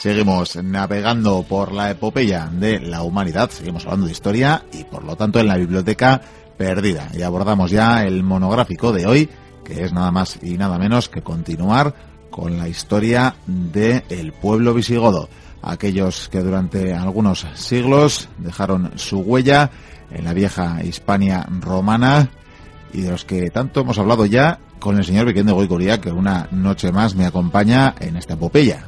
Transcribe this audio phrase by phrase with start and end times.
[0.00, 5.14] Seguimos navegando por la epopeya de la humanidad, seguimos hablando de historia y por lo
[5.14, 6.22] tanto en la biblioteca
[6.56, 7.10] perdida.
[7.12, 9.28] Y abordamos ya el monográfico de hoy,
[9.62, 11.94] que es nada más y nada menos que continuar
[12.30, 15.28] con la historia del pueblo visigodo.
[15.60, 19.70] Aquellos que durante algunos siglos dejaron su huella
[20.10, 22.30] en la vieja Hispania romana
[22.94, 26.48] y de los que tanto hemos hablado ya con el señor Vicente Goicoría, que una
[26.52, 28.86] noche más me acompaña en esta epopeya.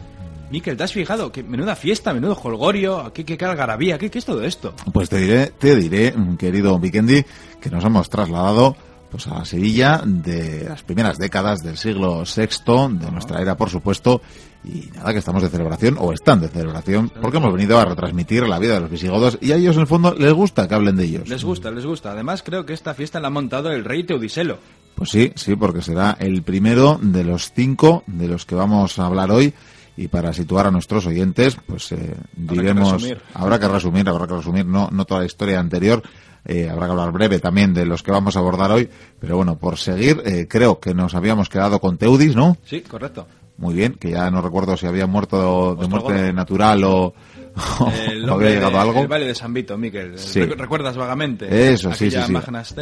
[0.53, 1.33] Miquel, ¿te has fijado?
[1.33, 4.75] Que menuda fiesta, menudo holgorio, qué, qué algarabía, ¿qué, qué es todo esto?
[4.93, 7.25] Pues te diré, te diré, querido Vikendi,
[7.59, 8.77] que nos hemos trasladado
[9.11, 14.21] pues a Sevilla de las primeras décadas del siglo VI, de nuestra era, por supuesto,
[14.63, 18.47] y nada, que estamos de celebración, o están de celebración, porque hemos venido a retransmitir
[18.47, 20.97] la vida de los visigodos, y a ellos, en el fondo, les gusta que hablen
[20.97, 21.29] de ellos.
[21.31, 22.13] Les gusta, les gusta.
[22.13, 24.59] Además, creo que esta fiesta la ha montado el rey Teodiselo.
[24.95, 29.07] Pues sí, sí, porque será el primero de los cinco de los que vamos a
[29.07, 29.55] hablar hoy,
[29.97, 33.05] y para situar a nuestros oyentes, pues eh, diremos,
[33.35, 36.03] habrá que resumir, habrá que resumir, no, no toda la historia anterior,
[36.45, 38.89] eh, habrá que hablar breve también de los que vamos a abordar hoy,
[39.21, 42.57] pero bueno, por seguir, eh, creo que nos habíamos quedado con Teudis, ¿no?
[42.65, 43.27] Sí, correcto.
[43.59, 47.15] Muy bien, que ya no recuerdo si había muerto de muerte natural o,
[48.11, 49.01] el había llegado algo.
[49.01, 50.17] El baile de San Vito, Miquel.
[50.57, 51.73] ¿Recuerdas vagamente?
[51.73, 52.35] Eso, sí, sí, sí.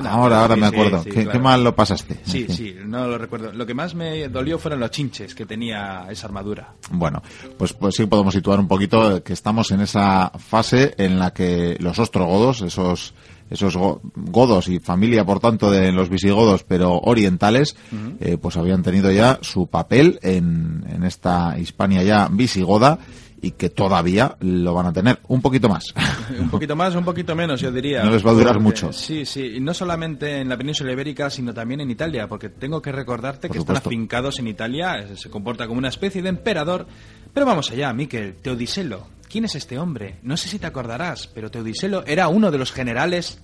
[0.07, 1.05] Ahora, ahora me acuerdo.
[1.05, 2.21] ¿Qué, mal lo pasaste?
[2.25, 3.53] Sí, sí, no lo recuerdo.
[3.53, 6.75] Lo que más me dolió fueron los chinches que tenía esa armadura.
[6.91, 7.23] Bueno,
[7.57, 11.77] pues, pues sí podemos situar un poquito que estamos en esa fase en la que
[11.81, 13.15] los ostrogodos, esos
[13.51, 13.77] esos
[14.15, 17.77] godos y familia, por tanto, de los visigodos, pero orientales,
[18.21, 23.01] eh, pues habían tenido ya su papel en, en esta Hispania ya visigoda
[23.42, 25.94] y que todavía lo van a tener un poquito más.
[26.38, 28.02] un poquito más, un poquito menos, yo diría.
[28.05, 28.92] No les va a durar mucho.
[28.92, 32.83] Sí, sí, y no solamente en la península ibérica, sino también en Italia, porque tengo
[32.83, 36.86] que recordarte que están afincados en Italia, se comporta como una especie de emperador.
[37.33, 39.06] Pero vamos allá, Miquel, Teodiselo.
[39.29, 40.17] ¿Quién es este hombre?
[40.23, 43.40] No sé si te acordarás, pero Teodiselo era uno de los generales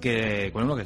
[0.00, 0.84] que, bueno, que,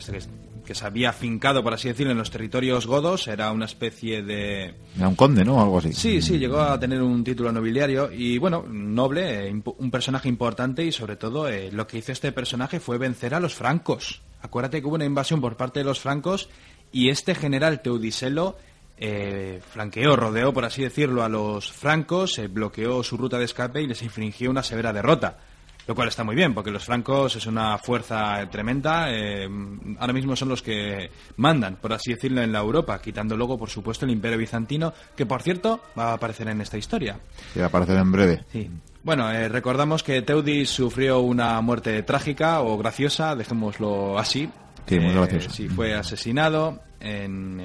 [0.64, 4.74] que se había afincado, por así decirlo, en los territorios godos, era una especie de...
[4.96, 5.60] Era un conde, ¿no?
[5.60, 5.92] Algo así.
[5.92, 10.84] Sí, sí, llegó a tener un título nobiliario y, bueno, noble, eh, un personaje importante
[10.84, 14.22] y, sobre todo, eh, lo que hizo este personaje fue vencer a los francos.
[14.40, 16.48] Acuérdate que hubo una invasión por parte de los francos
[16.92, 18.56] y este general Teudiselo
[18.98, 23.86] eh, flanqueó, rodeó, por así decirlo, a los francos, bloqueó su ruta de escape y
[23.86, 25.38] les infringió una severa derrota.
[25.86, 29.06] Lo cual está muy bien, porque los francos es una fuerza tremenda.
[29.10, 29.48] Eh,
[29.98, 33.68] ahora mismo son los que mandan, por así decirlo, en la Europa, quitando luego, por
[33.68, 37.18] supuesto, el Imperio Bizantino, que por cierto va a aparecer en esta historia.
[37.52, 38.44] Sí, va a aparecer en breve.
[38.52, 38.70] Sí.
[39.02, 44.48] Bueno, eh, recordamos que Teudis sufrió una muerte trágica o graciosa, dejémoslo así.
[44.86, 47.60] Sí, muy eh, sí, fue asesinado en,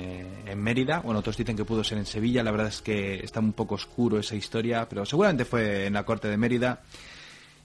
[0.46, 1.00] en, Mérida.
[1.00, 2.44] Bueno, otros dicen que pudo ser en Sevilla.
[2.44, 6.04] La verdad es que está un poco oscuro esa historia, pero seguramente fue en la
[6.04, 6.82] corte de Mérida.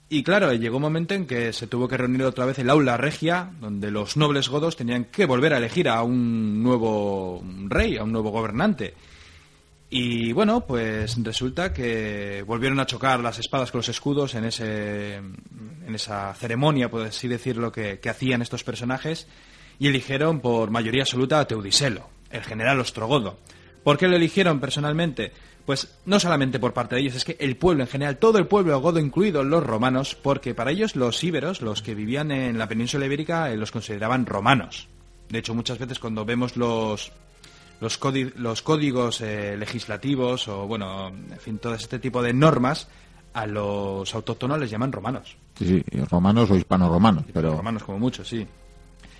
[0.09, 2.97] Y claro, llegó un momento en que se tuvo que reunir otra vez el aula
[2.97, 8.03] regia, donde los nobles godos tenían que volver a elegir a un nuevo rey, a
[8.03, 8.93] un nuevo gobernante.
[9.89, 15.15] Y bueno, pues resulta que volvieron a chocar las espadas con los escudos en, ese,
[15.15, 19.27] en esa ceremonia, por así decirlo, que, que hacían estos personajes,
[19.79, 23.37] y eligieron por mayoría absoluta a Teudiselo, el general ostrogodo.
[23.83, 25.31] ¿Por qué lo eligieron personalmente?
[25.65, 28.47] Pues no solamente por parte de ellos, es que el pueblo en general, todo el
[28.47, 32.67] pueblo godo, incluidos los romanos, porque para ellos los íberos, los que vivían en la
[32.67, 34.89] península ibérica, eh, los consideraban romanos.
[35.29, 37.13] De hecho, muchas veces cuando vemos los,
[37.79, 37.99] los,
[38.35, 42.89] los códigos eh, legislativos o, bueno, en fin, todo este tipo de normas,
[43.33, 45.37] a los autóctonos les llaman romanos.
[45.57, 47.55] Sí, sí, romanos o hispano-romanos, pero...
[47.55, 48.45] Romanos como mucho, sí.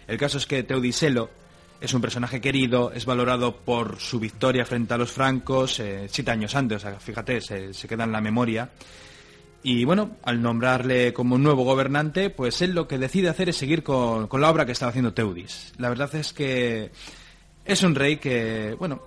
[0.08, 1.30] El caso es que Teodiselo
[1.80, 6.32] es un personaje querido, es valorado por su victoria frente a los francos eh, siete
[6.32, 8.70] años antes, o sea, fíjate, se, queda en la memoria.
[9.64, 13.84] Y bueno, al nombrarle como nuevo gobernante, pues él lo que decide hacer es seguir
[13.84, 15.74] con, la obra que estaba haciendo Teudis.
[15.78, 16.92] La verdad es que
[17.66, 19.02] es un rey que, bueno,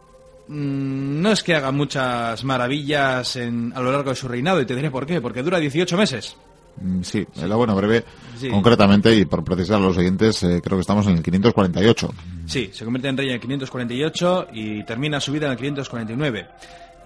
[0.48, 4.66] mm, no es que haga muchas maravillas en, a lo largo de su reinado, y
[4.66, 6.36] te diré por qué, porque dura 18 meses.
[6.80, 8.04] Mm, sí, la bueno breve,
[8.50, 12.14] concretamente, y por precisar a los siguientes, eh, creo que estamos en el 548.
[12.46, 16.46] Sí, se convierte en rey en el 548 y termina su vida en el 549.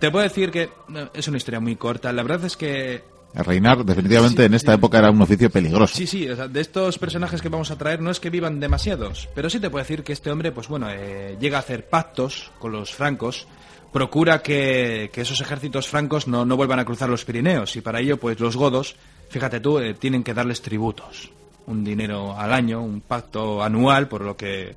[0.00, 0.70] Te puedo decir que
[1.14, 2.12] es una historia muy corta.
[2.12, 5.94] La verdad es que reinar definitivamente en esta época era un oficio peligroso.
[5.94, 9.48] Sí, sí, de estos personajes que vamos a traer no es que vivan demasiados, pero
[9.48, 12.72] sí te puedo decir que este hombre, pues bueno, eh, llega a hacer pactos con
[12.72, 13.46] los francos,
[13.92, 18.16] procura que, esos ejércitos francos no, no, vuelvan a cruzar los Pirineos y para ello,
[18.16, 18.96] pues los godos
[19.30, 21.30] fíjate tú, eh, tienen que darles tributos,
[21.66, 24.76] un dinero al año, un pacto anual, por lo que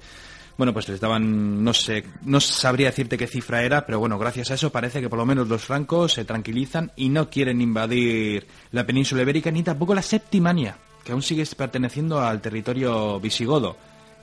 [0.58, 4.52] bueno, pues les daban, no sé, no sabría decirte qué cifra era, pero bueno, gracias
[4.52, 8.46] a eso parece que por lo menos los francos se tranquilizan y no quieren invadir
[8.72, 13.78] la península ibérica ni tampoco la Septimania, que aún sigue perteneciendo al territorio visigodo.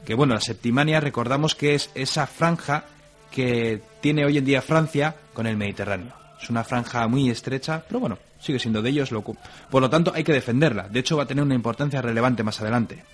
[0.04, 2.84] Que bueno, la Septimania recordamos que es esa franja
[3.30, 6.14] que tiene hoy en día Francia con el Mediterráneo.
[6.40, 9.12] Es una franja muy estrecha, pero bueno, sigue siendo de ellos.
[9.12, 10.88] Lo, por lo tanto, hay que defenderla.
[10.88, 13.04] De hecho, va a tener una importancia relevante más adelante.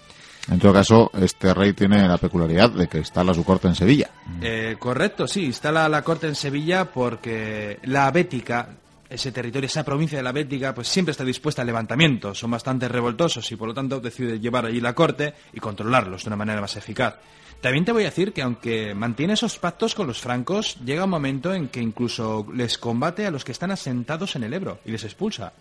[0.51, 4.11] En todo caso, este rey tiene la peculiaridad de que instala su corte en Sevilla.
[4.41, 8.69] Eh, correcto, sí, instala la corte en Sevilla porque la Bética,
[9.09, 12.35] ese territorio, esa provincia de la Bética, pues siempre está dispuesta al levantamiento.
[12.35, 16.29] Son bastante revoltosos y por lo tanto decide llevar allí la corte y controlarlos de
[16.29, 17.17] una manera más eficaz.
[17.61, 21.11] También te voy a decir que aunque mantiene esos pactos con los francos, llega un
[21.11, 24.93] momento en que incluso les combate a los que están asentados en el Ebro y
[24.93, 25.53] les expulsa.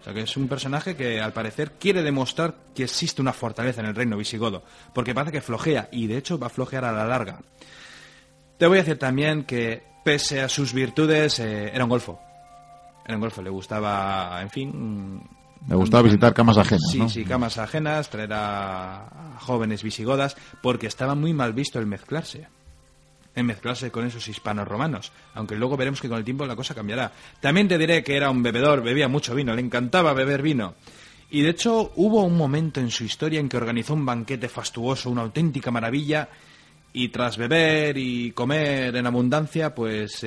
[0.00, 3.80] O sea que es un personaje que al parecer quiere demostrar que existe una fortaleza
[3.80, 6.92] en el reino visigodo, porque parece que flojea y de hecho va a flojear a
[6.92, 7.40] la larga.
[8.58, 12.20] Te voy a decir también que pese a sus virtudes eh, era un golfo.
[13.04, 15.22] Era un golfo, le gustaba, en fin...
[15.68, 16.90] Le gustaba visitar camas ajenas.
[16.90, 22.48] Sí, sí, camas ajenas, traer a jóvenes visigodas, porque estaba muy mal visto el mezclarse
[23.34, 26.74] en mezclarse con esos hispanos romanos, aunque luego veremos que con el tiempo la cosa
[26.74, 27.12] cambiará.
[27.40, 30.74] También te diré que era un bebedor, bebía mucho vino, le encantaba beber vino.
[31.30, 35.10] Y de hecho hubo un momento en su historia en que organizó un banquete fastuoso,
[35.10, 36.28] una auténtica maravilla,
[36.92, 40.26] y tras beber y comer en abundancia, pues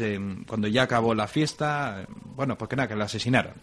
[0.00, 2.06] em, cuando ya acabó la fiesta,
[2.36, 3.54] bueno, pues que nada, que la asesinaron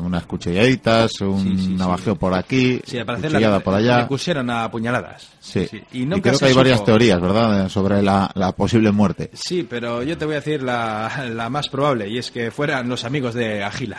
[0.00, 3.98] unas cuchilladitas, un navajeo por aquí, cuchillada por allá.
[3.98, 5.28] Le pusieron a puñaladas.
[5.40, 5.68] Sí.
[5.92, 9.30] Y, creo que hay varias teorías, ¿verdad?, sobre la, posible muerte.
[9.32, 12.88] Sí, pero yo te voy a decir la, la, más probable, y es que fueran
[12.88, 13.98] los amigos de Agila.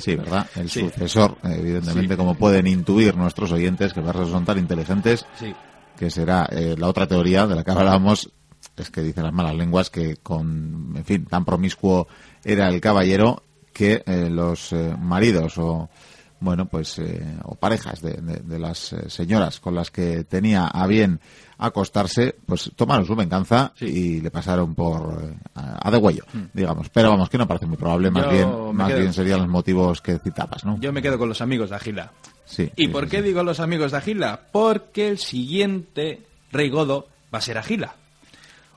[0.00, 0.46] Sí, ¿verdad?
[0.56, 5.26] El sucesor, evidentemente, como pueden intuir nuestros oyentes, que son tan inteligentes,
[5.98, 8.30] que será eh, la otra teoría de la que hablábamos,
[8.80, 12.08] es que dicen las malas lenguas que con, en fin, tan promiscuo
[12.44, 13.42] era el caballero
[13.72, 15.88] que eh, los eh, maridos o
[16.40, 21.20] bueno pues eh, o parejas de, de, las señoras con las que tenía a bien
[21.58, 26.44] acostarse pues tomaron su venganza y le pasaron por a, de huello hmm.
[26.54, 26.88] digamos.
[26.88, 30.18] Pero vamos que no parece muy probable más bien más bien serían los motivos que
[30.18, 32.12] citabas no yo me quedo con los amigos de Agila
[32.46, 37.38] sí y por qué digo los amigos de Agila porque el siguiente rey godo va
[37.38, 37.94] a ser Agila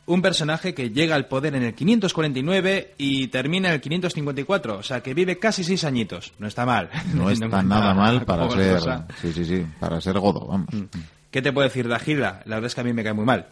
[0.06, 4.84] un personaje que llega al poder en el 549 y termina en el 554, o
[4.84, 6.34] sea que vive casi seis añitos.
[6.40, 6.90] No está mal.
[7.14, 8.82] No está nada mal para ser,
[9.22, 10.68] sí, sí, sí, para ser godo, vamos.
[10.72, 10.86] Mm.
[11.32, 12.42] ¿Qué te puedo decir de Agila?
[12.46, 13.48] La verdad es que a mí me cae muy mal.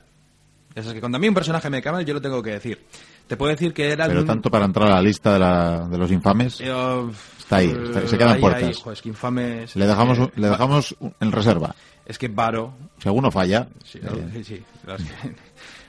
[0.76, 2.86] Es que cuando a mí un personaje me cae mal, yo lo tengo que decir.
[3.28, 4.08] Te puedo decir que era...
[4.08, 6.60] Pero tanto para entrar a la lista de, la, de los infames...
[6.62, 7.74] está ahí,
[8.06, 8.84] se quedan puertas.
[8.92, 9.76] es que infames...
[9.76, 11.76] Le dejamos, le dejamos en reserva.
[12.06, 12.74] Es que Varo...
[13.00, 13.68] Si alguno falla...
[13.84, 14.64] Sí, eh, sí,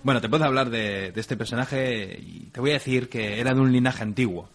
[0.03, 3.61] bueno, te puedo hablar de, este personaje y te voy a decir que era de
[3.61, 4.49] un linaje antiguo.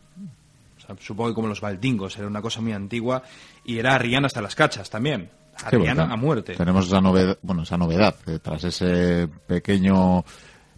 [1.00, 3.24] supongo que como los baldingos, era una cosa muy antigua
[3.64, 5.30] y era arriano hasta las cachas también.
[5.64, 6.54] Arriano a muerte.
[6.56, 10.24] Tenemos esa novedad, bueno, esa novedad, tras ese pequeño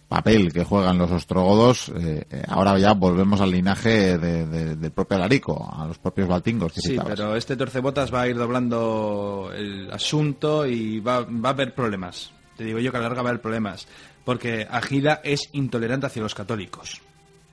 [0.08, 5.72] papel que juegan los ostrogodos, eh, eh, ahora ya volvemos al linaje del propio Alarico,
[5.72, 6.72] a los propios baltingos.
[6.74, 11.74] sí, pero este torcebotas va a ir doblando el asunto y va, va a haber
[11.74, 12.32] problemas.
[12.56, 13.86] Te digo yo que a la larga va a haber problemas
[14.24, 17.00] porque Agila es intolerante hacia los católicos.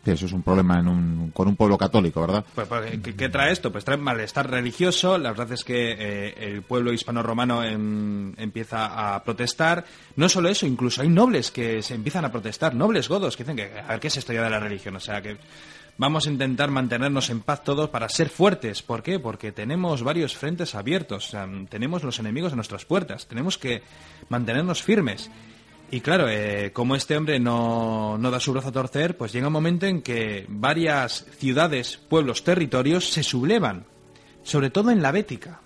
[0.05, 2.45] eso es un problema en un, con un pueblo católico, ¿verdad?
[2.55, 3.71] Pues, pues ¿qué, trae esto?
[3.71, 5.17] Pues trae malestar religioso.
[5.17, 9.85] La verdad es que eh, el pueblo hispano-romano em, empieza a protestar.
[10.15, 13.57] No solo eso, incluso hay nobles que se empiezan a protestar, nobles godos, que dicen
[13.57, 14.95] que, a ver, ¿qué es esto ya de la religión?
[14.95, 15.37] O sea, que
[15.97, 18.81] vamos a intentar mantenernos en paz todos para ser fuertes.
[18.81, 19.19] ¿Por qué?
[19.19, 21.35] Porque tenemos varios frentes abiertos.
[21.69, 23.27] tenemos los enemigos a nuestras puertas.
[23.27, 23.81] Tenemos que
[24.29, 25.29] mantenernos firmes.
[25.89, 29.53] Y claro, eh, como este hombre no, da su brazo a torcer, pues llega un
[29.53, 33.85] momento en que varias ciudades, pueblos, territorios se sublevan,
[34.43, 35.61] sobre todo en la Bética.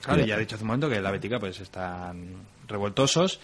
[0.00, 2.34] Claro, ya he dicho hace un momento que en la Bética pues están
[2.66, 3.38] revoltosos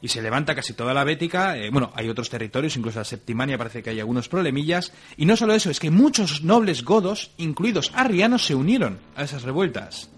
[0.00, 1.56] y se levanta casi toda la Bética.
[1.56, 4.92] Eh, bueno, hay otros territorios, incluso la Septimania parece que hay algunos problemillas.
[5.16, 9.42] Y no solo eso, es que muchos nobles godos, incluidos arrianos, se unieron a esas
[9.42, 10.08] revueltas.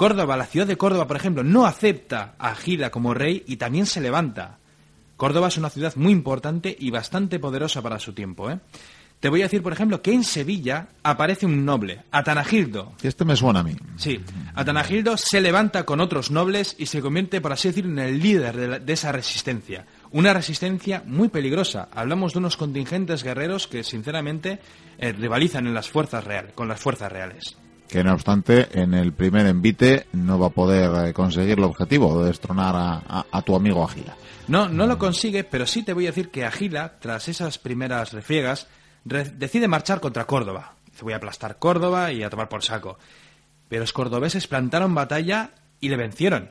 [0.00, 3.84] Córdoba, la ciudad de Córdoba, por ejemplo, no acepta a Gila como rey y también
[3.84, 4.56] se levanta.
[5.18, 8.50] Córdoba es una ciudad muy importante y bastante poderosa para su tiempo.
[8.50, 8.60] ¿eh?
[9.20, 12.94] Te voy a decir, por ejemplo, que en Sevilla aparece un noble, Atanagildo.
[13.02, 13.76] Este me suena a mí.
[13.96, 14.18] Sí,
[14.54, 18.80] Atanagildo se levanta con otros nobles y se convierte, por así decirlo, en el líder
[18.80, 19.84] de, esa resistencia.
[20.12, 21.90] Una resistencia muy peligrosa.
[21.94, 24.60] Hablamos de unos contingentes guerreros que, sinceramente,
[24.96, 27.59] eh, rivalizan en las fuerzas reales, con las fuerzas reales.
[27.90, 32.22] Que no obstante en el primer envite no va a poder eh, conseguir el objetivo
[32.22, 34.16] de destronar a, tu amigo Agila.
[34.48, 38.12] No, no lo consigue, pero sí te voy a decir que Agila, tras esas primeras
[38.12, 38.68] refriegas,
[39.04, 40.74] decide marchar contra Córdoba.
[40.86, 42.98] Dice, voy a aplastar Córdoba y a tomar por saco.
[43.68, 46.50] Pero los cordobeses plantaron batalla y le vencieron.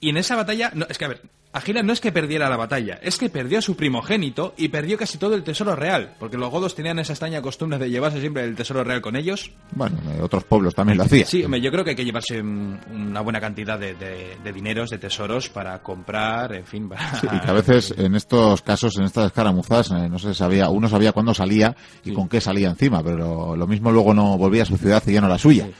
[0.00, 1.22] Y en esa batalla, no, es que a ver,
[1.56, 4.98] Agila no es que perdiera la batalla, es que perdió a su primogénito y perdió
[4.98, 8.44] casi todo el tesoro real, porque los godos tenían esa extraña costumbre de llevarse siempre
[8.44, 9.50] el tesoro real con ellos.
[9.70, 11.26] Bueno, otros pueblos también lo hacían.
[11.26, 15.82] Sí, yo creo que hay que llevarse una buena cantidad de, dineros, de tesoros para
[15.82, 16.90] comprar, en fin.
[17.22, 20.90] y que a veces en estos casos, en estas escaramuzas, eh, no se sabía, uno
[20.90, 24.66] sabía cuándo salía y con qué salía encima, pero lo mismo luego no volvía a
[24.66, 25.70] su ciudad y ya no la suya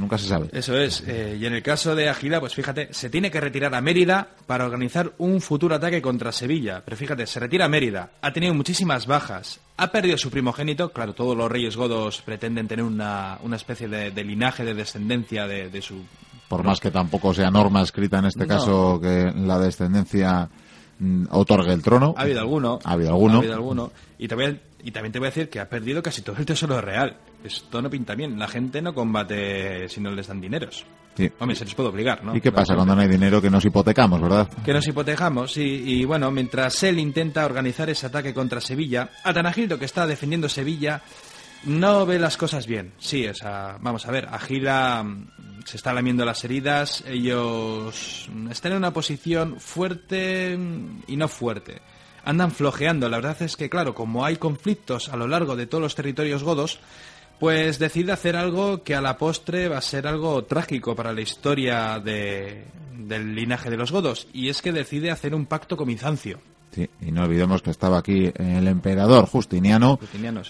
[0.00, 0.48] nunca se sabe.
[0.52, 1.02] Eso es.
[1.06, 4.28] Eh, y en el caso de Agila, pues fíjate, se tiene que retirar a Mérida
[4.46, 6.82] para organizar un futuro ataque contra Sevilla.
[6.84, 10.92] Pero fíjate, se retira a Mérida, ha tenido muchísimas bajas, ha perdido su primogénito.
[10.92, 15.82] Claro, todos los reyes godos pretenden tener una, una especie de, linaje, de descendencia de,
[15.82, 16.02] su...
[16.48, 20.50] Por más que tampoco sea norma escrita en este caso que la descendencia
[21.30, 22.14] otorgue el trono.
[22.16, 22.78] Ha habido alguno.
[22.84, 23.34] Ha habido alguno.
[23.34, 23.92] Ha habido alguno.
[24.18, 26.80] Y también y también te voy a decir que ha perdido casi todo el tesoro
[26.80, 27.16] real.
[27.44, 28.38] Esto no pinta bien.
[28.38, 30.84] La gente no combate si no les dan dineros.
[31.16, 31.30] Sí.
[31.38, 32.34] Hombre, se les puede obligar, ¿no?
[32.34, 34.48] ¿Y qué pasa cuando no hay dinero que nos hipotecamos, verdad?
[34.64, 35.82] Que nos hipotecamos, sí.
[35.86, 41.02] Y bueno, mientras él intenta organizar ese ataque contra Sevilla, Atanagildo, que está defendiendo Sevilla,
[41.64, 42.92] no ve las cosas bien.
[42.98, 48.72] Sí, o sea, vamos a ver, Agila mm, se está lamiendo las heridas, ellos están
[48.72, 50.58] en una posición fuerte
[51.06, 51.80] y no fuerte
[52.24, 53.08] andan flojeando.
[53.08, 56.42] La verdad es que, claro, como hay conflictos a lo largo de todos los territorios
[56.42, 56.80] godos,
[57.38, 61.20] pues decide hacer algo que a la postre va a ser algo trágico para la
[61.20, 66.40] historia del linaje de los godos, y es que decide hacer un pacto con Bizancio.
[66.70, 69.98] Sí, y no olvidemos que estaba aquí el emperador Justiniano,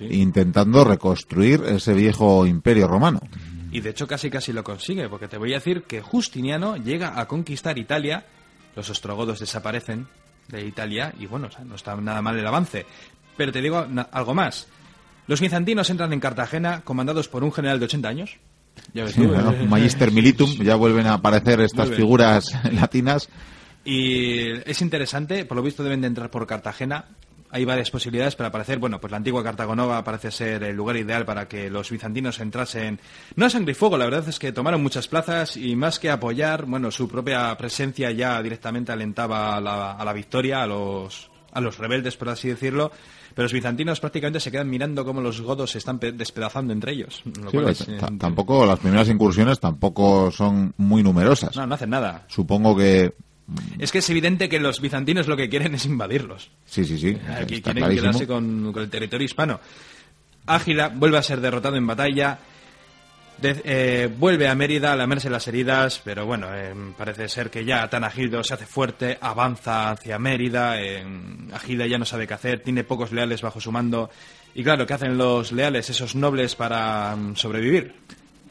[0.08, 3.20] intentando reconstruir ese viejo imperio romano.
[3.72, 7.18] Y de hecho casi casi lo consigue, porque te voy a decir que Justiniano llega
[7.18, 8.26] a conquistar Italia,
[8.76, 10.06] los ostrogodos desaparecen,
[10.48, 12.86] de Italia y bueno, no está nada mal el avance.
[13.36, 14.68] Pero te digo algo más.
[15.26, 18.36] Los bizantinos entran en Cartagena comandados por un general de 80 años.
[18.94, 19.16] Ya ves
[19.68, 23.28] Magister Militum, ya vuelven a aparecer estas figuras latinas.
[23.84, 27.06] Y es interesante, por lo visto deben de entrar por Cartagena.
[27.54, 28.78] Hay varias posibilidades para aparecer.
[28.78, 32.98] Bueno, pues la antigua Cartagonova parece ser el lugar ideal para que los bizantinos entrasen.
[33.36, 36.10] No a sangre y fuego, la verdad es que tomaron muchas plazas y más que
[36.10, 41.30] apoyar, bueno, su propia presencia ya directamente alentaba a la, a la victoria, a los,
[41.52, 42.90] a los rebeldes, por así decirlo.
[43.34, 47.22] Pero los bizantinos prácticamente se quedan mirando cómo los godos se están despedazando entre ellos.
[47.50, 47.86] Pues,
[48.18, 51.56] tampoco, las primeras incursiones tampoco son muy numerosas.
[51.56, 52.24] No, no hacen nada.
[52.28, 53.14] Supongo que
[53.78, 56.50] es que es evidente que los bizantinos lo que quieren es invadirlos.
[56.64, 57.18] Sí, sí, sí.
[57.28, 59.60] Aquí quieren quedarse con, el territorio hispano.
[60.46, 62.38] Ágila vuelve a ser derrotado en batalla.
[63.44, 67.88] Eh, vuelve a Mérida a lamerse las heridas, pero bueno, eh, parece ser que ya
[67.90, 71.04] Tanagildo se hace fuerte, avanza hacia Mérida, eh,
[71.52, 74.10] Agila ya no sabe qué hacer, tiene pocos leales bajo su mando.
[74.54, 77.96] Y claro, ¿qué hacen los leales, esos nobles, para mm, sobrevivir?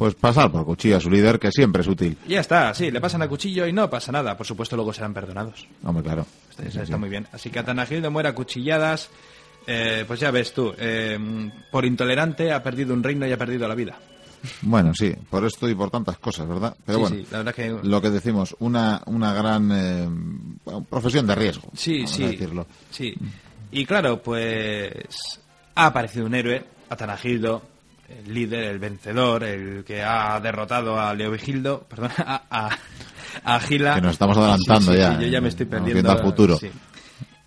[0.02, 2.18] Pues pasar por cuchillo a su líder, que siempre es útil.
[2.28, 4.36] Ya está, sí, le pasan a cuchillo y no pasa nada.
[4.36, 5.68] Por supuesto, luego serán perdonados.
[5.84, 6.26] Hombre, claro.
[6.58, 7.28] Está, muy bien.
[7.32, 9.12] Así que Atanagildo muere a cuchilladas.
[9.68, 11.20] Eh, pues ya ves tú, eh,
[11.70, 13.96] por intolerante ha perdido un reino y ha perdido la vida.
[14.64, 16.76] Bueno, sí, por esto y por tantas cosas, ¿verdad?
[16.84, 17.70] Pero bueno, la verdad que...
[17.84, 20.10] lo que decimos, una, una gran eh,
[20.90, 21.70] profesión de riesgo.
[21.76, 22.26] Sí, sí.
[22.26, 22.66] Decirlo.
[22.90, 23.14] Sí.
[23.72, 24.92] Y claro, pues
[25.76, 27.62] ha aparecido un héroe, Atanagildo,
[28.20, 32.70] el líder, el vencedor, el que ha derrotado a Leovigildo, perdón, a, a,
[33.44, 33.96] a Gila.
[33.96, 35.20] Que nos estamos adelantando ya.
[35.20, 36.12] yo ya me estoy perdiendo.
[36.12, 36.58] al futuro.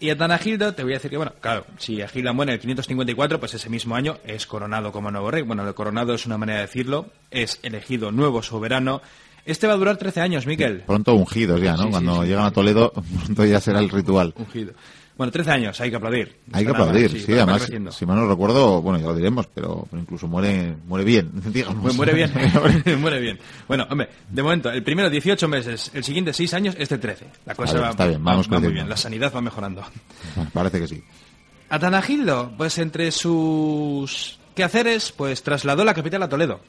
[0.00, 2.61] Y a Tanagildo te voy a decir que, bueno, claro, si Agila muere en el
[2.61, 5.42] 554, pues ese mismo año es coronado como nuevo rey.
[5.42, 9.00] Bueno, el coronado es una manera de decirlo, es elegido nuevo soberano.
[9.47, 10.83] Este va a durar 13 años, Miquel.
[10.87, 11.90] Pronto ungidos ya, ¿no?
[11.90, 12.92] Cuando llegan a Toledo,
[13.25, 14.35] pronto ya será el ritual.
[14.37, 14.75] Ungido.
[15.16, 16.40] Bueno, 13 años, hay que aplaudir.
[16.52, 20.26] hay que aplaudir, sí, además, si mal no recuerdo, bueno, ya lo diremos, pero, incluso
[20.26, 21.94] muere muere bien, digamos.
[21.94, 22.33] Muere bien,
[23.00, 23.38] muere bien.
[23.68, 27.26] Bueno, hombre, de momento, el primero 18 meses, el siguiente 6 años, este 13.
[27.47, 29.85] La cosa va, está bien, vamos va, muy bien, la sanidad va mejorando.
[30.52, 31.02] parece que sí.
[31.68, 36.61] Atanagildo, pues entre sus quehaceres, pues trasladó la capital a Toledo.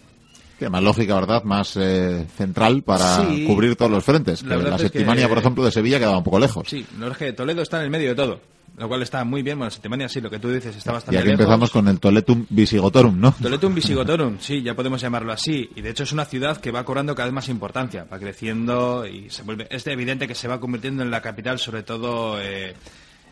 [0.60, 1.44] Que más lógica, ¿verdad?
[1.44, 4.44] Más eh, central para cubrir todos los frentes.
[4.44, 6.68] La, la Septimania, por ejemplo, de Sevilla quedaba un poco lejos.
[6.70, 8.40] Sí, no es que Toledo está en el medio de todo.
[8.78, 9.58] Lo cual está muy bien.
[9.58, 12.46] Bueno, Septimania sí, lo que tú dices está bastante Y aquí empezamos con el Toletum
[12.50, 13.34] Visigotorum, ¿no?
[13.42, 15.70] Toletum Visigotorum, sí, ya podemos llamarlo así.
[15.76, 19.06] Y de hecho es una ciudad que va cobrando cada vez más importancia, va creciendo
[19.06, 19.68] y se vuelve...
[19.70, 22.76] Es evidente que se va convirtiendo en la capital, sobre todo eh,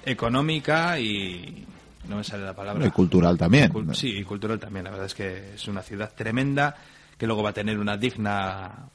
[0.06, 1.66] económica y...
[2.08, 2.86] No me sale la palabra.
[2.86, 3.72] Y cultural también.
[3.94, 4.84] sí, y cultural también.
[4.84, 6.76] La verdad es que es una ciudad tremenda
[7.24, 8.90] que luego va a tener una digna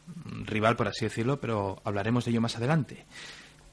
[0.44, 3.06] rival, por así decirlo, pero hablaremos de ello más adelante.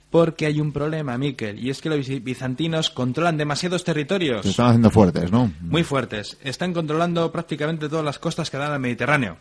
[0.09, 4.43] Porque hay un problema, Miquel, y es que los bizantinos controlan demasiados territorios.
[4.43, 5.51] Se están haciendo fuertes, ¿no?
[5.59, 6.37] Muy fuertes.
[6.41, 9.35] Están controlando prácticamente todas las costas que dan al Mediterráneo.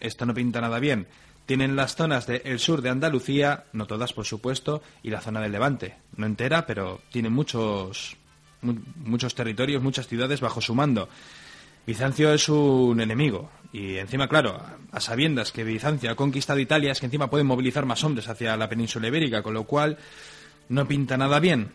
[0.00, 1.06] Esto no pinta nada bien.
[1.46, 5.52] Tienen las zonas del sur de Andalucía, no todas por supuesto, y la zona del
[5.52, 5.96] Levante.
[6.18, 8.18] No entera, pero tienen muchos,
[8.60, 11.08] muchos territorios, muchas ciudades bajo su mando.
[11.86, 13.50] Bizancio es un enemigo.
[13.74, 14.62] Y encima, claro,
[14.92, 18.56] a sabiendas que Bizancio ha conquistado Italia, es que encima pueden movilizar más hombres hacia
[18.56, 19.98] la península ibérica, con lo cual
[20.68, 21.72] no pinta nada bien.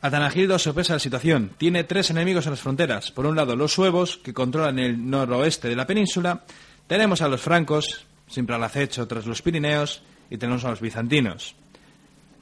[0.00, 1.52] Atanagildo sorpresa la situación.
[1.56, 3.12] Tiene tres enemigos en las fronteras.
[3.12, 6.42] Por un lado, los suevos, que controlan el noroeste de la península.
[6.88, 10.02] Tenemos a los francos, siempre al acecho tras los Pirineos.
[10.30, 11.54] Y tenemos a los bizantinos.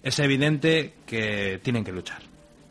[0.02, 2.22] Es evidente que tienen que luchar.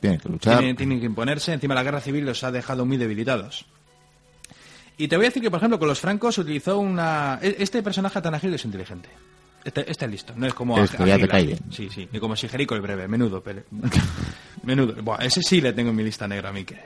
[0.01, 0.57] Tienen que luchar.
[0.75, 1.53] tienen que imponerse.
[1.53, 3.67] Encima, la guerra civil los ha dejado muy debilitados.
[4.97, 7.39] Y te voy a decir que, por ejemplo, con los francos utilizó una...
[7.41, 9.09] E-, este personaje tan ágil es inteligente.
[9.63, 10.77] Este, este, es listo, no es como...
[10.77, 13.43] Este ya te cae Sí, sí, y como Sigerico el breve, menudo.
[14.63, 15.01] menudo.
[15.01, 16.79] Buah, ese sí le tengo en mi lista negra a mí que...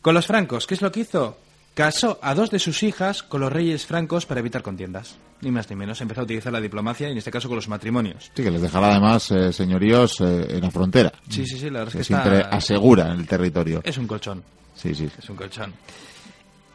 [0.00, 1.38] Con los francos, ¿qué es lo que hizo?
[1.74, 5.16] Casó a dos de sus hijas con los reyes francos para evitar contiendas.
[5.40, 6.00] Ni más ni menos.
[6.00, 8.30] Empezó a utilizar la diplomacia y en este caso con los matrimonios.
[8.34, 11.12] Sí, que les dejará además eh, señoríos eh, en la frontera.
[11.28, 13.80] Sí, sí, sí, la verdad es que, siempre asegura el territorio.
[13.82, 14.42] Es un colchón.
[14.74, 15.08] Sí, sí.
[15.18, 15.74] Es un colchón.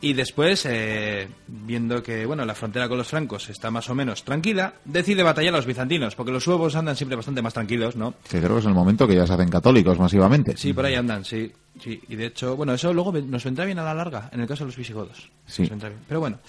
[0.02, 4.24] Y después, eh, viendo que bueno la frontera con los francos está más o menos
[4.24, 8.14] tranquila, decide batallar a los bizantinos, porque los suevos andan siempre bastante más tranquilos, ¿no?
[8.30, 10.56] Que creo que es el momento que ya se hacen católicos masivamente.
[10.56, 11.52] Sí, por ahí andan, sí.
[11.82, 12.02] sí.
[12.08, 14.64] Y de hecho, bueno, eso luego nos vendrá bien a la larga, en el caso
[14.64, 15.30] de los visigodos.
[15.46, 15.70] Sí.
[16.08, 16.40] Pero bueno.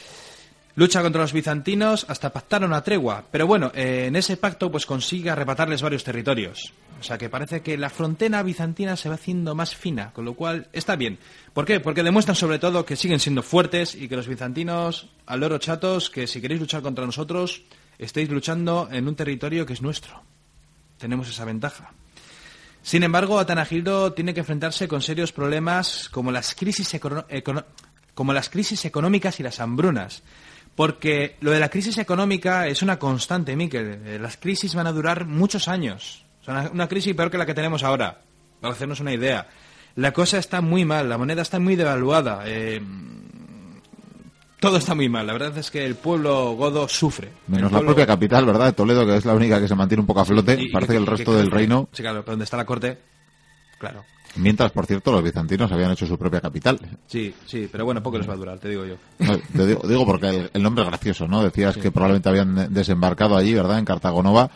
[0.77, 4.87] Lucha contra los bizantinos hasta pactar una tregua, pero bueno, eh, en ese pacto pues
[4.87, 6.73] consigue arrebatarles varios territorios.
[7.01, 10.35] O sea que parece que la frontera bizantina se va haciendo más fina, con lo
[10.35, 11.19] cual está bien.
[11.53, 11.81] ¿Por qué?
[11.81, 16.11] Porque demuestran sobre todo que siguen siendo fuertes y que los bizantinos, al loro chatos,
[16.11, 17.63] que si queréis luchar contra nosotros,
[17.99, 20.23] estáis luchando en un territorio que es nuestro.
[20.99, 21.93] Tenemos esa ventaja.
[22.83, 26.99] Sin embargo, Atanagildo tiene que enfrentarse con serios problemas como las crisis,
[28.15, 30.23] como las crisis económicas y las hambrunas.
[30.81, 34.01] Porque lo de la crisis económica es una constante, Miquel.
[34.03, 36.25] Eh, las crisis van a durar muchos años.
[36.47, 38.23] O una, crisis peor que la que tenemos ahora,
[38.63, 39.47] para hacernos una idea.
[39.97, 42.45] La cosa está muy mal, la moneda está muy devaluada.
[42.47, 42.81] Eh,
[44.59, 45.27] todo está muy mal.
[45.27, 47.29] La verdad es que el pueblo godo sufre.
[47.49, 48.75] Menos la propia capital, ¿verdad?
[48.75, 50.71] Toledo, que es la única que se mantiene un poco a flote.
[50.73, 51.91] Parece que, el resto del reino.
[51.93, 52.97] Sí, claro, pero donde está la corte,
[53.79, 54.03] claro.
[54.37, 56.79] Mientras, por cierto, los bizantinos habían hecho su propia capital.
[57.07, 58.97] Sí, sí, pero bueno, poco les va a durar, te digo yo.
[59.53, 61.43] te digo, porque el, nombre es gracioso, ¿no?
[61.43, 63.79] Decías que probablemente habían desembarcado allí, ¿verdad?
[63.79, 64.51] En Cartagonova.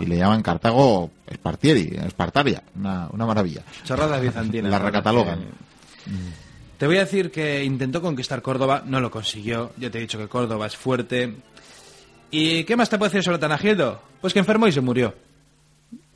[0.00, 2.62] Y le llaman Cartago Espartieri, Espartaria.
[2.76, 3.62] Una, una maravilla.
[3.84, 4.70] Chorradas bizantinas.
[4.70, 5.40] La recatalogan.
[6.78, 9.72] Te voy a decir que intentó conquistar Córdoba, no lo consiguió.
[9.76, 11.34] Ya te he dicho que Córdoba es fuerte.
[12.30, 14.00] ¿Y qué más te puedo decir sobre Tanagildo?
[14.20, 15.14] Pues que enfermó y se murió.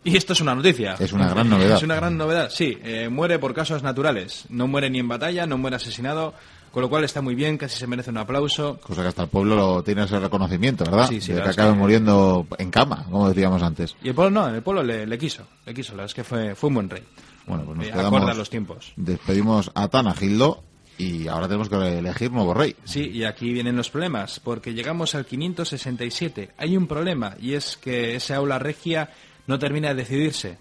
[0.05, 0.97] Y esto es una noticia.
[0.99, 1.77] Es una gran novedad.
[1.77, 2.77] Es una gran novedad, sí.
[2.83, 4.45] Eh, muere por casos naturales.
[4.49, 6.35] No muere ni en batalla, no muere asesinado.
[6.73, 8.81] Con lo cual está muy bien, casi se merece un aplauso.
[8.81, 11.07] Cosa que hasta el pueblo lo tiene ese reconocimiento, ¿verdad?
[11.07, 11.35] Sí, sí.
[11.35, 13.95] De que acabe muriendo en cama, como decíamos antes.
[14.03, 15.93] Y el pueblo no, el pueblo le, quiso, le quiso.
[15.93, 17.03] La verdad es que fue, fue un buen rey.
[17.47, 18.37] Bueno, pues nos eh, quedamos...
[18.39, 18.93] los tiempos.
[18.97, 20.65] Despedimos a Tanagildo
[20.97, 22.75] y ahora tenemos que elegir nuevo rey.
[22.85, 26.53] Sí, y aquí vienen los problemas, porque llegamos al 567.
[26.57, 29.11] Hay un problema, y es que esa aula regia
[29.47, 30.59] no termina de decidirse.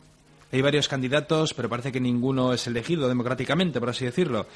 [0.52, 4.48] Hay varios candidatos, pero parece que ninguno es elegido democráticamente, por así decirlo.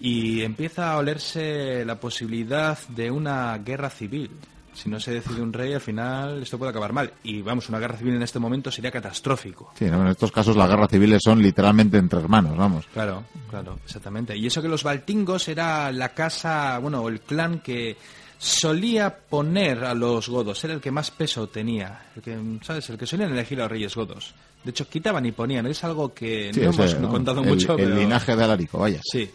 [0.00, 4.30] Y empieza a olerse la posibilidad de una guerra civil.
[4.72, 7.10] Si no se decide un rey, al final esto puede acabar mal.
[7.22, 9.72] Y vamos, una guerra civil en este momento sería catastrófico.
[9.74, 12.86] Sí, en estos casos las guerras civiles son literalmente entre hermanos, vamos.
[12.92, 14.36] Claro, claro, exactamente.
[14.36, 17.96] Y eso que los baltingos era la casa, bueno, o el clan que
[18.38, 22.88] solía poner a los godos, era el que más peso tenía, el que, ¿sabes?
[22.90, 24.34] El que solían elegir a los reyes godos.
[24.62, 27.78] De hecho, quitaban y ponían, es algo que no hemos contado mucho.
[27.78, 29.00] El linaje de Alarico, vaya.
[29.04, 29.30] Sí.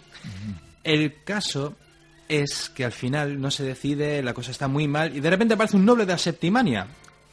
[0.83, 1.75] El caso
[2.27, 5.53] es que al final no se decide, la cosa está muy mal, y de repente
[5.53, 6.87] aparece un noble de la Septimania,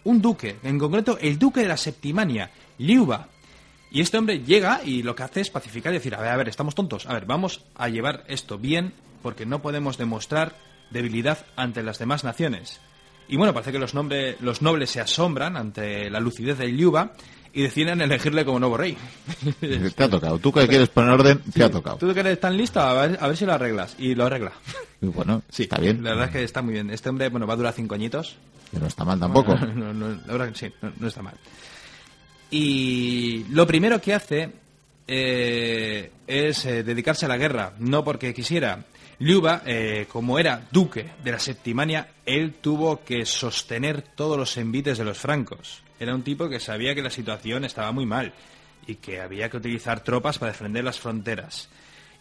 [0.05, 3.29] un duque, en concreto el duque de la Septimania, Liuba.
[3.91, 6.37] Y este hombre llega y lo que hace es pacificar y decir, a ver, a
[6.37, 10.57] ver, estamos tontos, a ver, vamos a llevar esto bien, porque no podemos demostrar
[10.91, 12.81] debilidad ante las demás naciones.
[13.29, 17.13] Y bueno, parece que los, los nobles se asombran ante la lucidez de Liuba
[17.53, 18.97] y deciden elegirle como nuevo rey.
[19.61, 20.39] Te ha tocado.
[20.39, 21.97] Tú que quieres poner orden, te ha tocado.
[21.97, 23.97] Tú que eres tan listo, a ver, si lo arreglas.
[23.99, 24.53] Y lo arregla.
[25.01, 26.03] bueno, sí, está bien.
[26.03, 26.91] La verdad es que está muy bien.
[26.91, 28.37] Este hombre, bueno, va a durar cinco añitos.
[28.73, 29.55] No está mal tampoco.
[29.57, 31.35] la verdad que sí, no, está mal.
[32.51, 34.53] Y lo primero que hace
[35.07, 38.85] eh, es eh, dedicarse a la guerra, no porque quisiera,
[39.21, 44.97] Liuba, eh, como era duque de la Septimania, él tuvo que sostener todos los envites
[44.97, 45.83] de los francos.
[45.99, 48.33] Era un tipo que sabía que la situación estaba muy mal
[48.87, 51.69] y que había que utilizar tropas para defender las fronteras.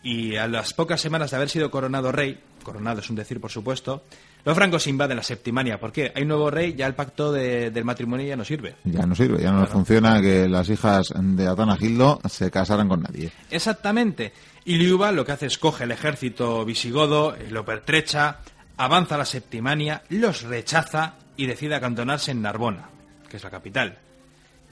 [0.01, 3.51] Y a las pocas semanas de haber sido coronado rey, coronado es un decir por
[3.51, 4.03] supuesto,
[4.45, 5.79] los francos invaden la Septimania.
[5.79, 6.11] ¿Por qué?
[6.15, 8.75] Hay un nuevo rey, ya el pacto de- del matrimonio ya no sirve.
[8.85, 13.31] Ya no sirve, ya no funciona que las hijas de Atanagildo se casaran con nadie.
[13.51, 14.31] Exactamente.
[14.65, 18.37] Y Liuba lo que hace es coge el ejército visigodo, lo pertrecha,
[18.77, 22.89] avanza a la Septimania, los rechaza y decide acantonarse en Narbona,
[23.29, 23.97] que es la capital.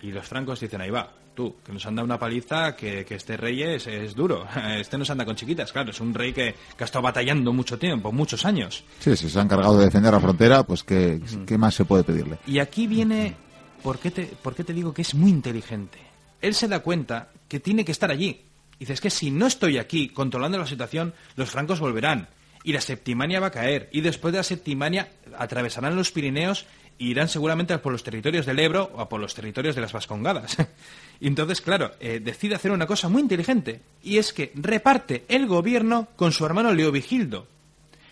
[0.02, 3.38] Y los francos dicen, ahí va, tú, que nos anda una paliza, que, que este
[3.38, 4.48] rey es, es duro.
[4.80, 7.78] Este nos anda con chiquitas, claro, es un rey que, que ha estado batallando mucho
[7.78, 8.84] tiempo, muchos años.
[9.00, 12.04] Sí, si se ha encargado de defender la frontera, pues ¿qué, ¿qué más se puede
[12.04, 12.40] pedirle?
[12.48, 13.36] Y aquí viene,
[13.84, 16.00] ¿por qué, te, ¿por qué te digo que es muy inteligente?
[16.42, 18.46] Él se da cuenta que tiene que estar allí.
[18.80, 22.30] Dice, es que si no estoy aquí controlando la situación, los francos volverán.
[22.64, 23.90] Y la Septimania va a caer.
[23.92, 26.66] Y después de la Septimania atravesarán los Pirineos
[26.98, 30.58] irán seguramente por los territorios del Ebro o a por los territorios de las Vascongadas.
[31.20, 33.82] y entonces, claro, eh, decide hacer una cosa muy inteligente.
[34.04, 37.48] Y es que reparte el gobierno con su hermano Leovigildo.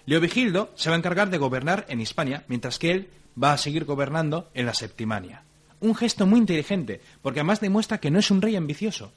[0.06, 3.10] Leovigildo se va a encargar de gobernar en Hispania, mientras que él
[3.42, 5.44] va a seguir gobernando en la Septimania.
[5.80, 9.12] Un gesto muy inteligente, porque además demuestra que no es un rey ambicioso.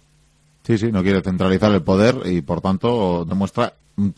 [0.65, 3.75] Sí, sí, no quiere centralizar el poder y por tanto demuestra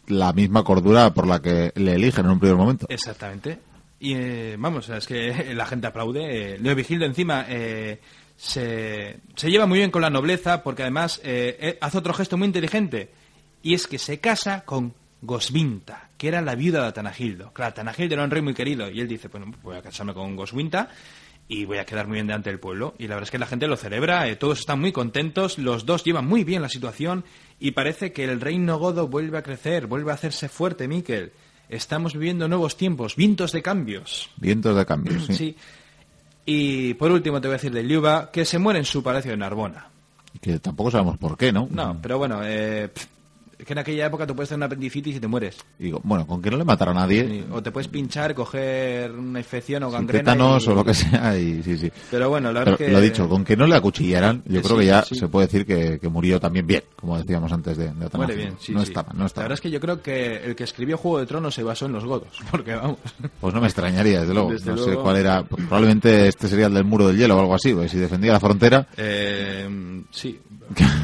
[0.06, 2.87] la misma cordura por la que le eligen en un primer momento.
[2.88, 3.58] Exactamente.
[4.00, 6.54] Y eh, vamos, es que la gente aplaude.
[6.54, 8.00] Eh, Leovigildo encima eh,
[8.38, 12.37] se, se lleva muy bien con la nobleza porque además eh, eh, hace otro gesto
[12.37, 13.11] muy inteligente
[13.62, 17.52] y es que se casa con Goswinta, que era la viuda de Atanagildo.
[17.52, 20.37] Claro, Atanagildo era un rey muy querido y él dice, bueno, voy a casarme con
[20.37, 20.88] Goswinta
[21.48, 22.94] y voy a quedar muy bien delante del pueblo.
[22.98, 25.84] Y la verdad es que la gente lo celebra, eh, todos están muy contentos, los
[25.84, 27.24] dos llevan muy bien la situación
[27.58, 31.32] y parece que el reino godo vuelve a crecer, vuelve a hacerse fuerte, Miquel.
[31.68, 34.31] Estamos viviendo nuevos tiempos, vientos de cambios.
[34.37, 35.35] Vientos de cambio, sí.
[35.35, 35.57] Sí.
[36.46, 39.31] Y por último te voy a decir de Liuba que se muere en su palacio
[39.33, 39.88] de Narbona.
[40.40, 41.68] Que tampoco sabemos por qué, ¿no?
[41.70, 43.07] No, pero bueno, eh, pff,
[43.59, 45.57] es que en aquella época tú puedes tener una apendicitis y te mueres.
[45.79, 49.11] Digo, bueno, con que no le matara a nadie, Y- O te puedes pinchar, coger
[49.12, 50.33] una infección o gangrena.
[50.33, 51.90] tétanos y- o lo que sea, y sí, sí.
[52.11, 52.92] Pero bueno, la verdad Pero que...
[52.92, 55.14] lo dicho, con que no le acuchillaran, yo creo que ya sí.
[55.16, 58.55] se puede decir que, que murió también bien, como decíamos antes de, de Muere bien,
[58.61, 60.97] sí, no mal, no La está verdad es que yo creo que el que escribió
[60.97, 62.99] Juego de Tronos se basó en los godos, porque vamos...
[63.40, 64.53] Pues no me extrañaría, desde luego.
[64.53, 65.42] Desde no sé cuál era.
[65.42, 68.33] pues probablemente este sería el del muro del hielo o algo así, porque si defendía
[68.33, 68.87] la frontera.
[68.97, 70.38] Eh, sí,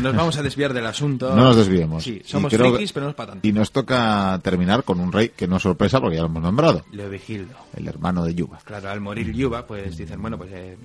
[0.02, 1.34] nos vamos a desviar del asunto.
[1.34, 2.02] No nos desviemos.
[2.04, 3.46] Sí, Y somos creo frikis, pero no es para tanto.
[3.46, 6.42] Y nos toca terminar con un rey que no es sorpresa porque ya lo hemos
[6.42, 7.54] nombrado, Leovigildo.
[7.76, 8.58] el hermano de Yuba.
[8.64, 10.76] Claro, al morir Yuba, pues dicen, bueno, pues eh,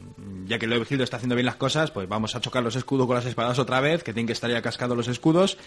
[0.48, 3.16] ya que Leovigildo está haciendo bien las cosas, pues vamos a chocar los escudos con
[3.16, 5.58] las espadas otra vez, que tienen que estar ya cascados los escudos,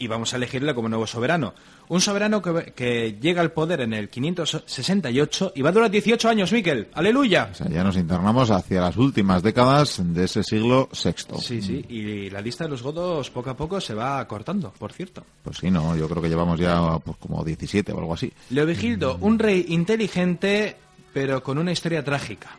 [0.00, 1.54] y vamos a elegirle como nuevo soberano.
[1.88, 6.28] Un soberano que, que llega al poder en el 568 y va a durar 18
[6.28, 6.88] años, Miquel.
[6.94, 7.50] ¡Aleluya!
[7.52, 11.38] O sea, ya nos internamos hacia las últimas décadas de ese siglo sexto.
[11.38, 14.92] Sí, sí, y la lista de los godos poco a poco se va cortando, por
[14.94, 15.22] cierto.
[15.44, 18.32] Pues sí, no, yo creo que llevamos ya pues, como 17 o algo así.
[18.48, 20.76] Leovigildo, un rey inteligente,
[21.12, 22.56] pero con una historia trágica.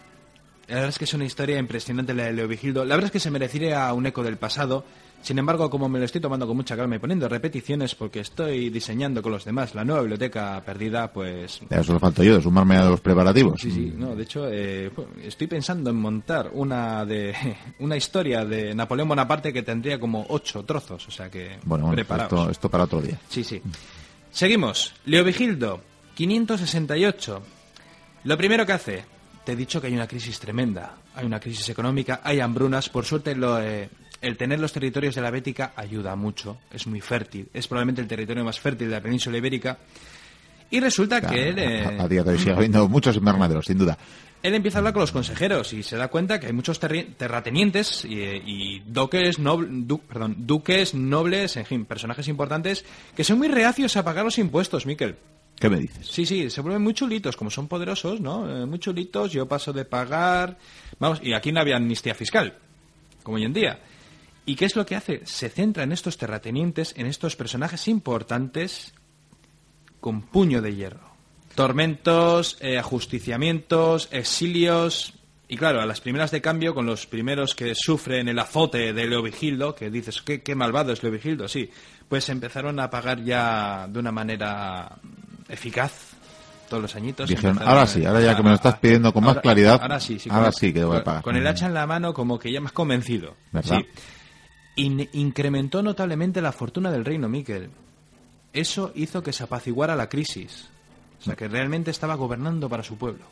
[0.68, 2.86] La verdad es que es una historia impresionante la de Leovigildo.
[2.86, 4.86] La verdad es que se merecería un eco del pasado.
[5.22, 8.70] Sin embargo, como me lo estoy tomando con mucha calma y poniendo repeticiones porque estoy
[8.70, 11.62] diseñando con los demás la nueva biblioteca perdida, pues...
[11.70, 13.62] Ya solo falto yo de sumarme a los preparativos.
[13.62, 14.92] Sí, sí, no, de hecho, eh,
[15.24, 17.36] estoy pensando en montar una de
[17.80, 22.02] una historia de Napoleón Bonaparte que tendría como ocho trozos, o sea que Bueno, bueno,
[22.02, 23.20] esto, esto para otro día.
[23.30, 23.62] Sí, sí.
[24.32, 24.94] Seguimos.
[25.06, 25.82] Leovigildo,
[26.16, 27.42] 568.
[28.24, 29.06] Lo primero que hace,
[29.44, 30.96] te he dicho que hay una crisis tremenda.
[31.14, 32.90] Hay una crisis económica, hay hambrunas.
[32.90, 33.90] Por suerte, lo, eh,
[34.22, 36.58] el tener los territorios de la Bética ayuda mucho.
[36.72, 37.48] Es muy fértil.
[37.54, 39.78] Es probablemente el territorio más fértil de la península ibérica.
[40.70, 43.98] Y resulta que él, eh, a, día de hoy sigue habiendo muchos invernaderos, sin duda.
[44.42, 48.06] él empieza a hablar con los consejeros y se da cuenta que hay muchos terratenientes
[48.06, 53.48] y, y doques, nob- du- perdón, duques, nobles, en fin, personajes importantes que son muy
[53.50, 55.16] reacios a pagar los impuestos, Miquel.
[55.60, 56.08] ¿Qué me dices?
[56.08, 58.50] Sí, sí, se vuelven muy chulitos, como son poderosos, ¿no?
[58.64, 60.58] Eh, muy chulitos, yo paso de pagar...
[61.00, 62.56] Vamos, y aquí no había amnistía fiscal,
[63.22, 63.80] como hoy en día.
[64.46, 65.22] ¿Y qué es lo que hace?
[65.26, 68.94] Se centra en estos terratenientes, en estos personajes importantes
[70.00, 71.12] con puño de hierro.
[71.56, 75.14] Tormentos, eh, ajusticiamientos, exilios...
[75.48, 79.06] Y claro, a las primeras de cambio, con los primeros que sufren el azote de
[79.06, 81.70] Leovigildo, que dices, qué, qué malvado es Leovigildo, sí,
[82.08, 84.96] pues empezaron a pagar ya de una manera
[85.50, 85.92] eficaz
[86.70, 87.30] todos los añitos.
[87.30, 90.20] Dijeron, ahora sí, ahora ya que me lo estás pidiendo con más claridad, ahora sí,
[90.20, 91.22] sí, ahora con- sí que voy a pagar.
[91.22, 93.36] Con el hacha en la mano, como que ya más convencido.
[93.52, 93.80] ¿Verdad?
[93.80, 93.88] Sí.
[94.76, 97.70] In- incrementó notablemente la fortuna del reino, Miquel.
[98.54, 100.70] eso hizo que se apaciguara la crisis.
[101.20, 103.24] O sea, que realmente estaba gobernando para su pueblo.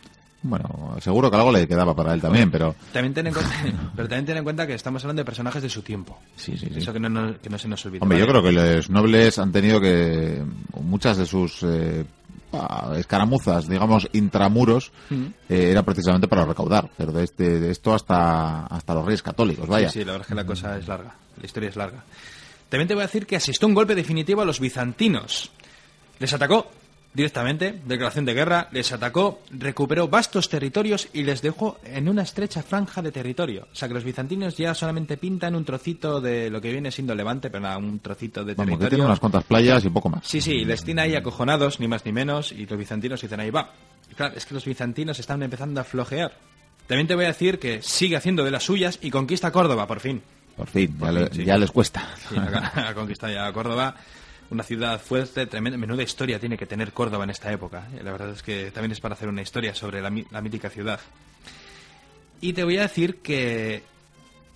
[0.42, 2.74] Bueno, seguro que algo le quedaba para él también, pero...
[2.94, 3.52] También ten en cuenta,
[3.96, 6.18] pero también ten en cuenta que estamos hablando de personajes de su tiempo.
[6.38, 6.80] Sí, sí, sí.
[6.80, 8.02] Eso que no, no- que no se nos olvide.
[8.04, 10.42] Hombre, yo creo que los nobles han tenido que...
[10.82, 12.06] Muchas de sus eh,
[12.98, 15.26] escaramuzas, digamos, intramuros, Mm.
[15.50, 16.90] eh, era precisamente para recaudar.
[16.98, 19.90] Pero de, este, de esto hasta, hasta los reyes católicos, vaya.
[19.90, 21.14] Sí, sí, la verdad es que la cosa es larga.
[21.40, 22.04] La historia es larga.
[22.70, 25.52] También te voy a decir que asistió un golpe definitivo a los bizantinos.
[26.20, 26.70] Les atacó
[27.14, 32.62] directamente, declaración de guerra, les atacó, recuperó vastos territorios y les dejó en una estrecha
[32.64, 33.68] franja de territorio.
[33.72, 37.16] O sea que los bizantinos ya solamente pintan un trocito de lo que viene siendo
[37.16, 38.90] Levante, pero nada, un trocito de Vamos, que territorio.
[38.98, 40.26] tiene unas cuantas playas y poco más.
[40.28, 43.50] Sí, sí, les tiene ahí acojonados, ni más ni menos, y los bizantinos dicen ahí,
[43.50, 43.74] va.
[44.12, 46.32] Y claro, es que los bizantinos están empezando a flojear.
[46.88, 50.00] También te voy a decir que sigue haciendo de las suyas y conquista Córdoba, por
[50.00, 50.22] fin.
[50.56, 51.44] Por fin, Por ya, le- sí.
[51.46, 52.08] ya les cuesta.
[52.30, 53.96] Sí, ya Córdoba,
[54.52, 55.78] una ciudad fuerte, tremenda.
[55.78, 57.88] Menuda historia tiene que tener Córdoba en esta época.
[57.94, 58.02] ¿eh?
[58.04, 60.10] La verdad es que también es para hacer una historia sobre la,
[60.42, 61.00] mítica ciudad.
[62.42, 63.84] Y te voy a decir que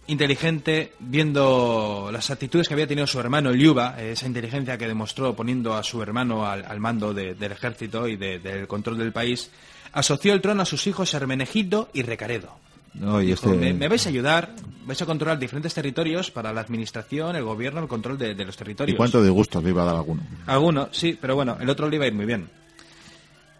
[0.07, 5.33] inteligente, viendo las actitudes que había tenido su hermano Liuba, eh, esa inteligencia que demostró
[5.35, 9.49] poniendo a su hermano al, mando de- del ejército y de- del control del país,
[9.93, 12.57] asoció el trono a sus hijos Hermenegildo y Recaredo.
[12.95, 14.53] No, y este- me, me vais a ayudar,
[14.85, 18.55] vais a controlar diferentes territorios para la administración, el gobierno, el control de, de los
[18.55, 18.97] ¿Y territorios.
[18.97, 20.21] cuánto disgustos le iba a dar alguno?
[20.45, 22.49] Alguno, sí, pero bueno, el otro le iba a ir muy bien.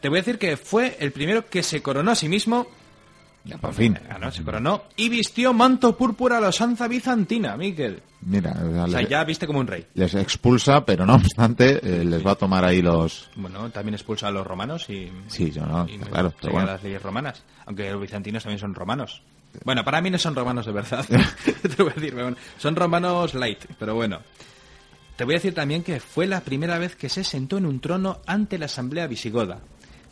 [0.02, 2.68] Te voy a decir que fue el primero que se coronó a sí mismo.
[3.46, 3.98] Ya, por fin.
[4.08, 8.02] Ganó, se coronó y vistió manto púrpura a la usanza bizantina, Miquel.
[8.22, 9.86] Mira, o sea, O sea, les, ya viste como un rey.
[9.96, 13.30] les expulsa, pero no obstante, eh, les va a tomar ahí los...
[13.36, 15.12] Bueno, también expulsa a los romanos y.
[15.28, 16.68] Sí, yo no, y claro, pero bueno.
[16.68, 17.44] las leyes romanas.
[17.66, 19.22] Aunque los bizantinos también son romanos.
[19.66, 21.06] Bueno, para mí no son romanos de verdad.
[21.76, 24.22] Te voy a decir, bueno, son romanos light, pero bueno.
[25.18, 27.80] Te voy a decir también que fue la primera vez que se sentó en un
[27.82, 29.60] trono ante la asamblea visigoda.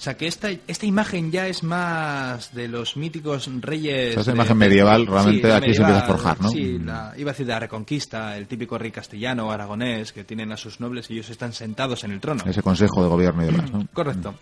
[0.01, 4.17] O sea que esta, esta imagen ya es más de los míticos reyes.
[4.17, 6.49] Esa de- imagen medieval, realmente aquí se empieza a forjar, ¿no?
[6.49, 10.23] Sí, la- iba a decir de la reconquista, el típico rey castellano o aragonés que
[10.23, 12.41] tienen a sus nobles y ellos están sentados en el trono.
[12.47, 13.87] Ese consejo de gobierno y demás, ¿no?
[13.93, 14.33] Correcto.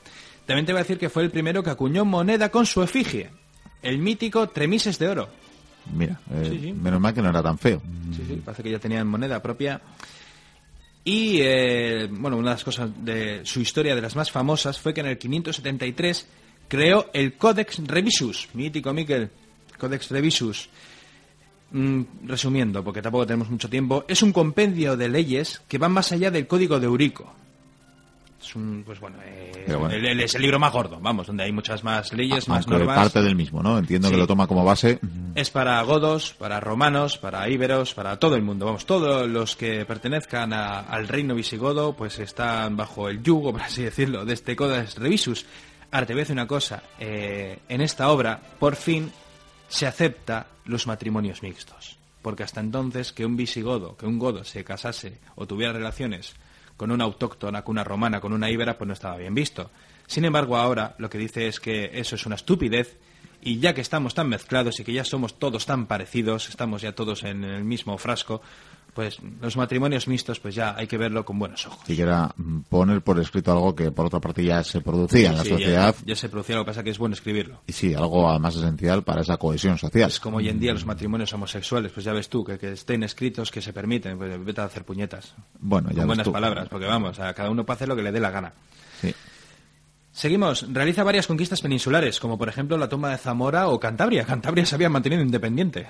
[0.45, 3.29] También te voy a decir que fue el primero que acuñó moneda con su efigie.
[3.81, 5.27] El mítico Tremises de oro.
[5.93, 6.71] Mira, eh, Sí, sí.
[6.71, 7.81] menos mal que no era tan feo.
[8.15, 9.81] Sí, sí, parece que ya tenían moneda propia.
[11.09, 14.93] Y, eh, bueno, una de las cosas de su historia, de las más famosas, fue
[14.93, 16.27] que en el 573
[16.67, 18.47] creó el Codex Revisus.
[18.53, 19.31] Mítico, Miquel.
[19.79, 20.69] Codex Revisus.
[21.71, 26.11] Mm, resumiendo, porque tampoco tenemos mucho tiempo, es un compendio de leyes que van más
[26.11, 27.33] allá del Código de Eurico.
[28.41, 29.89] Es un, pues bueno, eh, bueno.
[29.91, 32.79] el- el- es el libro más gordo, vamos, donde hay muchas más leyes, más Aunque
[32.79, 32.97] normas.
[32.97, 33.77] parte del mismo, ¿no?
[33.77, 34.13] Entiendo Sí.
[34.13, 34.99] que lo toma como base.
[35.35, 38.65] Es para godos, para romanos, para íberos, para todo el mundo.
[38.65, 43.61] Vamos, todos los que pertenezcan a- al reino visigodo, pues están bajo el yugo, por
[43.61, 45.45] así decirlo, de este Codex Revisus.
[45.91, 46.81] Ahora te voy a decir una cosa.
[46.99, 49.11] eh, en esta obra, por fin,
[49.67, 51.97] se acepta los matrimonios mixtos.
[52.21, 56.33] Porque hasta entonces que un visigodo, que un godo se casase o tuviera relaciones
[56.79, 59.69] con una autóctona, con una romana, con una íbera, pues no estaba bien visto.
[60.07, 62.97] Sin embargo, ahora lo que dice es que eso es una estupidez
[63.41, 66.93] y ya que estamos tan mezclados y que ya somos todos tan parecidos, estamos ya
[66.93, 68.41] todos en el mismo frasco,
[68.93, 71.79] pues los matrimonios mixtos pues ya hay que verlo con buenos ojos.
[71.85, 75.43] Siquiera mm, poner por escrito algo que por otra parte ya se producía en la
[75.43, 75.95] Sí, ya- sociedad.
[76.05, 77.61] Ya, se producía, lo que pasa que es bueno escribirlo.
[77.67, 80.09] Y sí, algo además esencial para esa cohesión social.
[80.09, 83.03] Es como hoy en día los matrimonios homosexuales, pues ya ves tú, que, que estén
[83.03, 85.33] escritos, que se permiten, pues vete a hacer puñetas.
[85.59, 86.31] Bueno, ya con buenas tú.
[86.31, 88.53] palabras, porque vamos, a cada uno puede hacer lo que le dé la gana.
[89.01, 89.13] Sí.
[90.11, 94.25] Seguimos, realiza varias conquistas peninsulares, como por ejemplo la toma de Zamora o Cantabria.
[94.25, 95.87] Cantabria se había mantenido independiente.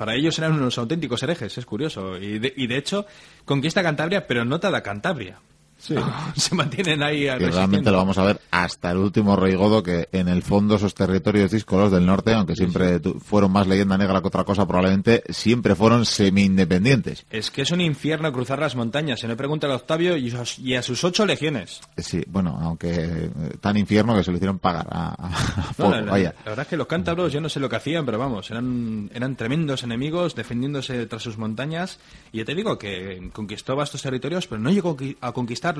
[0.00, 2.16] Para ellos eran unos auténticos herejes, es curioso.
[2.16, 3.04] Y de, hecho,
[3.44, 5.38] conquista Cantabria, pero no toda Cantabria.
[6.36, 10.08] se mantienen ahí Y realmente lo vamos a ver hasta el último rey godo, que
[10.12, 14.28] en el fondo esos territorios díscolos del norte, aunque siempre fueron más leyenda negra que
[14.28, 16.04] otra cosa, probablemente siempre fueron
[16.50, 17.24] semi-independientes.
[17.30, 19.20] Es que es un infierno cruzar las montañas.
[19.20, 21.80] Se me pregunta a Octavio y a, y a sus ocho legiones.
[21.96, 25.90] Sí, bueno, aunque eh, tan infierno que se lo hicieron pagar a, a- a No,
[26.10, 26.34] vaya.
[26.44, 29.10] la verdad es que los cántabros yo no sé lo que hacían, pero vamos, eran,
[29.14, 31.98] eran tremendos enemigos defendiéndose tras sus montañas.
[32.32, 35.32] Y ya te digo que conquistó vastos territorios, pero no llegó a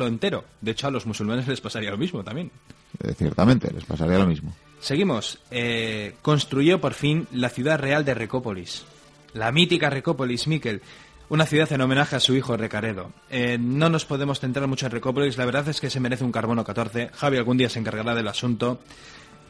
[0.07, 0.45] entero.
[0.61, 2.51] De hecho, a los musulmanes les pasaría lo mismo también.
[3.03, 4.55] Eh, ciertamente, les pasaría lo mismo.
[4.81, 5.39] Seguimos.
[5.51, 8.85] Eh, construyó por fin la ciudad real de Recópolis.
[9.35, 10.83] La mítica Recópolis, Miquel.
[11.29, 13.13] Una ciudad en homenaje a su hijo Recaredo.
[13.31, 15.39] Eh, no nos podemos centrar mucho en Recópolis.
[15.39, 17.11] La verdad es que se merece un carbono 14.
[17.15, 18.81] Javi algún día se encargará del asunto.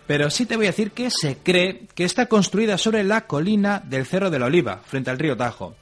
[0.07, 3.81] Pero sí te voy a decir que se cree que está construida sobre la colina
[3.85, 5.77] del Cerro de la Oliva, frente al río Tajo.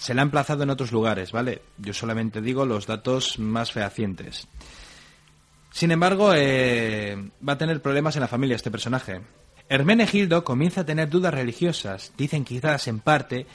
[0.00, 1.60] Se la ha emplazado en otros lugares, ¿vale?
[1.76, 4.48] Yo solamente digo los datos más fehacientes.
[5.70, 9.20] Sin embargo, eh, va a tener problemas en la familia este personaje.
[9.68, 13.46] Hermenegildo comienza a tener dudas religiosas, dicen quizás en parte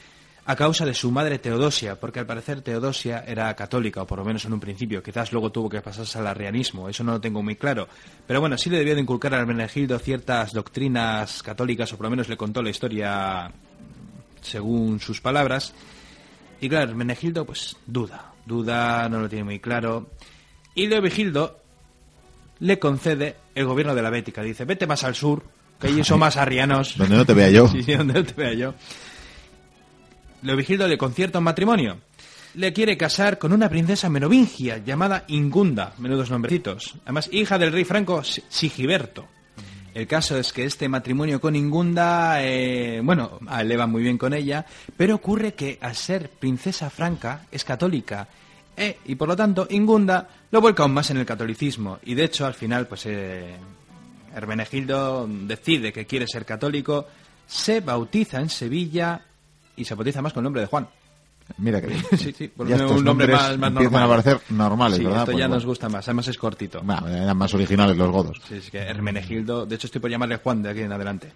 [0.46, 4.26] a causa de su madre Teodosia, porque al parecer Teodosia era católica, o por lo
[4.26, 7.42] menos en un principio, quizás luego tuvo que pasarse al arrianismo, eso no lo tengo
[7.42, 7.88] muy claro.
[8.28, 12.12] Pero bueno, sí le debió de inculcar a Hermenegildo ciertas doctrinas católicas, o por lo
[12.12, 13.52] menos le contó la historia
[14.42, 15.74] según sus palabras.
[16.62, 20.10] Y claro, Hermenegildo pues duda, duda, no lo tiene muy claro.
[20.74, 21.60] Y Leovigildo
[22.60, 25.44] le concede el gobierno de la Bética, dice, vete más al sur,
[25.80, 26.96] que allí son más arrianos.
[26.98, 27.68] Donde no te vea yo.
[27.72, 28.74] Sí, sí, donde no te vea yo.
[30.42, 31.98] Leovigildo le concierta un matrimonio.
[32.56, 36.96] Le quiere casar con una princesa merovingia llamada Ingunda, menudos nombrecitos.
[37.04, 39.28] Además, hija del rey franco Si- Sigiberto.
[39.96, 44.34] El caso es que este matrimonio con Ingunda, eh, bueno, le va muy bien con
[44.34, 44.66] ella,
[44.98, 48.28] pero ocurre que al ser princesa franca es católica.
[48.76, 52.00] eh, y por lo tanto, Ingunda lo vuelca aún más en el catolicismo.
[52.04, 53.56] Y de hecho, al final, pues eh,
[54.36, 57.08] Hermenegildo decide que quiere ser católico,
[57.48, 59.22] se bautiza en Sevilla
[59.78, 60.90] y se bautiza más con el nombre de Juan.
[61.58, 62.02] Mira que bien.
[62.18, 64.04] Sí, sí, por Ya un nombre más, más empiezan normal.
[64.04, 65.20] a parecer normales, Sí, ¿verdad?
[65.22, 65.56] esto Pues ya bueno.
[65.56, 66.82] nos gusta más, además es cortito.
[66.84, 68.42] Bueno, eran más originales los godos.
[68.48, 71.32] Sí, es que Hermenegildo, de hecho estoy por llamarle Juan de aquí en adelante.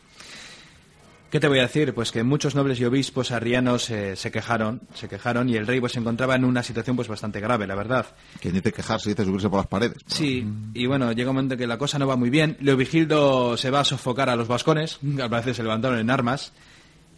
[1.29, 1.93] ¿Qué te voy a decir?
[1.93, 5.79] Pues que muchos nobles y obispos arrianos eh, se quejaron, se quejaron y el rey
[5.79, 8.07] pues se encontraba en una situación pues bastante grave, la verdad.
[8.41, 9.97] Quien dice quejarse dice subirse por las paredes.
[10.07, 10.43] Sí,
[10.73, 12.57] y bueno, llega un momento que la cosa no va muy bien.
[12.61, 16.51] Leovigildo se va a sofocar a los vascones, que al parecer se levantaron en armas.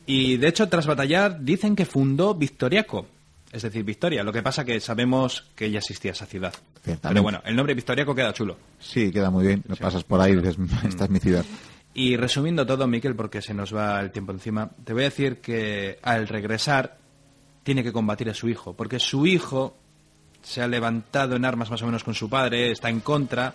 [0.06, 3.08] Y de hecho, tras batallar, dicen que fundó Victoriaco,
[3.52, 4.24] es decir, Victoria.
[4.24, 6.54] Lo que pasa que sabemos que ya existía esa ciudad.
[6.84, 8.58] Pero bueno, el nombre Victoriaco queda chulo.
[8.80, 9.64] Sí, queda muy bien.
[9.68, 11.46] Lo pasas por ahí y dices, esta es mi ciudad.
[11.94, 15.42] Y resumiendo todo, Miquel, porque se nos va el tiempo encima, te voy a decir
[15.42, 16.98] que al regresar
[17.64, 19.76] tiene que combatir a su hijo, porque su hijo
[20.42, 23.54] se ha levantado en armas más o menos con su padre, está en contra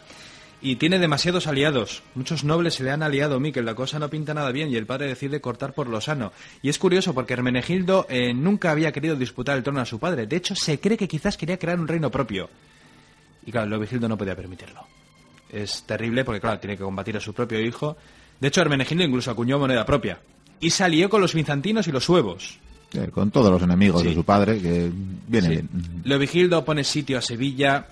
[0.63, 2.03] y tiene demasiados aliados.
[2.15, 4.87] Muchos nobles se le han aliado, Miquel, la cosa no pinta nada bien y el
[4.87, 6.33] padre decide cortar por lo sano.
[6.63, 10.27] Y es curioso porque Hermenegildo eh, nunca había querido disputar el trono a su padre,
[10.27, 12.49] de hecho se cree que quizás quería crear un reino propio.
[13.45, 14.85] Y claro, Leovigildo no podía permitirlo.
[15.53, 17.97] Es terrible porque, claro, tiene que combatir a su propio hijo.
[18.41, 20.19] De hecho, Hermenegildo incluso acuñó moneda propia.
[20.59, 22.59] Y se alió con los bizantinos y los suevos.
[22.93, 24.09] Eh, Con todos los enemigos Sí.
[24.09, 24.91] de su padre, que
[25.29, 25.53] viene Sí.
[25.55, 25.69] bien.
[26.05, 27.87] Leovigildo pone sitio a Sevilla.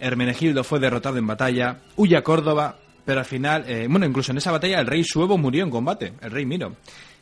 [0.00, 1.78] Hermenegildo fue derrotado en batalla.
[1.96, 2.76] Huye a Córdoba.
[3.04, 6.12] Pero al final, eh, bueno, incluso en esa batalla el rey suevo murió en combate.
[6.20, 6.76] El rey Miro.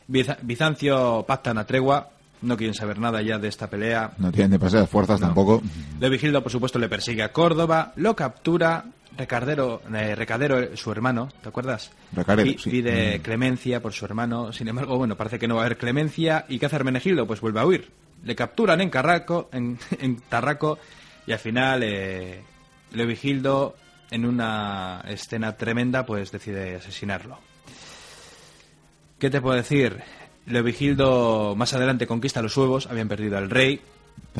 [0.09, 2.09] Biza- Bizancio pacta una tregua.
[2.41, 4.11] No quieren saber nada ya de esta pelea.
[4.17, 5.61] No tienen demasiadas fuerzas tampoco.
[5.99, 8.83] Leovigildo, por supuesto, le persigue a Córdoba, lo captura.
[9.17, 11.91] Recardero, eh, Recadero, su hermano, ¿te acuerdas?
[12.13, 12.69] Recadero, sí.
[12.69, 13.21] Pide Mm.
[13.23, 14.51] clemencia por su hermano.
[14.53, 16.45] Sin embargo, bueno, parece que no va a haber clemencia.
[16.49, 17.25] ¿Y qué hace Hermenegildo?
[17.25, 17.89] Pues vuelve a huir.
[18.23, 20.77] Le capturan en, Carraco, en, en Tarraco
[21.25, 22.43] y al final eh,
[22.91, 23.75] Leovigildo,
[24.11, 27.39] en una escena tremenda, pues decide asesinarlo.
[29.19, 29.97] ¿Qué te puedo decir?
[30.45, 33.81] Leovigildo más adelante conquista los suevos, habían perdido al rey,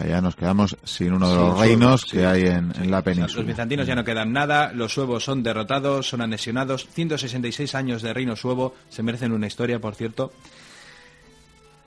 [0.07, 2.23] ya nos quedamos sin uno de los reinos que sí.
[2.23, 3.37] hay en, en la O sea, península.
[3.41, 8.13] los bizantinos ya no quedan nada, los suevos son derrotados, son anexionados, 166 años de
[8.13, 10.31] reino suevo, se merecen una historia, por cierto.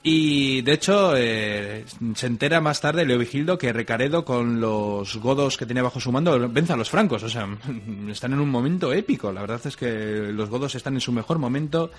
[0.03, 1.85] Y de hecho, eh,
[2.15, 6.49] se entera más tarde Leovigildo que Recaredo, con los godos que tenía bajo su mando,
[6.49, 7.23] vence a los francos.
[7.23, 7.47] O sea,
[8.09, 9.31] están en un momento épico.
[9.31, 11.91] La verdad es que los godos están en su mejor momento.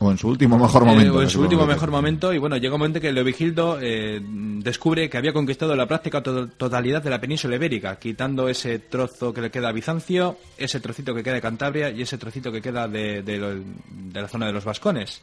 [0.00, 1.14] O en su último mejor Eh, momento.
[1.14, 5.08] o en su último mejor momento y bueno llega un momento que Leovigildo eh, descubre
[5.08, 9.42] que había conquistado la práctica to- totalidad de la península ibérica quitando ese trozo que
[9.42, 12.88] le queda a Bizancio ese trocito que queda de Cantabria y ese trocito que queda
[12.88, 15.20] de, de lo- de la zona de los vascones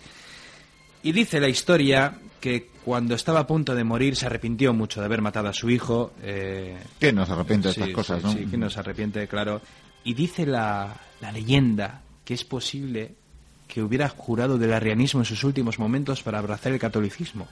[1.04, 5.06] y dice la historia que cuando estaba a punto de morir se arrepintió mucho de
[5.06, 8.28] haber matado a su hijo eh, ¿Quién no se arrepiente de Sí, estas cosas, sí,
[8.28, 8.34] no?
[8.34, 9.62] Sí, que no se arrepiente, claro.
[10.04, 13.16] Y dice la, la leyenda que es posible
[13.68, 17.48] que hubiera jurado del arrianismo en sus últimos momentos para abrazar el catolicismo.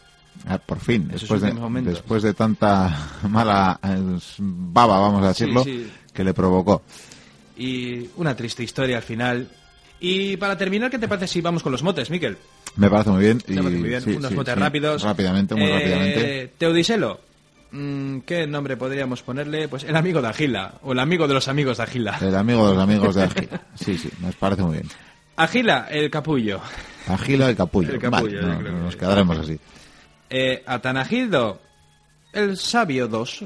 [0.45, 5.89] Ah, por fin, después de, después de tanta mala eh, baba, vamos a decirlo, sí.
[6.13, 6.83] que le provocó.
[7.57, 9.49] Y una triste historia al final.
[9.99, 12.37] Y para terminar, ¿qué te parece si vamos con los motes, Miquel?
[12.77, 13.39] Me parece muy bien.
[13.39, 14.01] ¿Te y muy bien?
[14.01, 15.01] sí, Unos sí, motes sí, rápidos.
[15.03, 16.53] Rápidamente, muy Eh, rápidamente.
[16.57, 17.19] Teodiselo.
[17.71, 19.67] Mm, ¿Qué nombre podríamos ponerle?
[19.67, 22.17] Pues el amigo de Agila, o el amigo de los amigos de Agila.
[22.21, 23.61] El amigo de los amigos de Agila.
[23.75, 24.87] Sí, sí, nos parece muy bien.
[25.35, 26.61] Agila, el capullo.
[27.07, 27.93] Agila el capullo.
[27.93, 29.59] El capullo, Vale, no, nos quedaremos así.
[30.29, 31.61] Eh, Atanagildo,
[32.33, 33.43] el sabio 2.